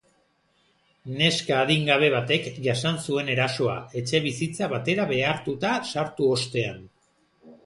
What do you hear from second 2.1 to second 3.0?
batek jasan